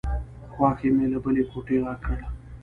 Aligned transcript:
خواښې 0.53 0.89
مې 0.95 1.05
له 1.13 1.19
بلې 1.23 1.43
کوټې 1.51 1.77
غږ 1.83 1.99
کړ. 2.05 2.17